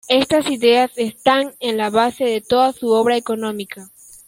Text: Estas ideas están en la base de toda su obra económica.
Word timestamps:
Estas 0.09 0.49
ideas 0.49 0.91
están 0.95 1.53
en 1.59 1.77
la 1.77 1.91
base 1.91 2.23
de 2.23 2.41
toda 2.41 2.73
su 2.73 2.87
obra 2.89 3.17
económica. 3.17 3.91